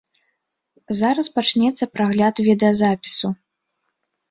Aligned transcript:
Зараз 0.99 1.27
пачнецца 1.35 1.83
прагляд 1.99 2.35
відэазапісу. 2.49 3.27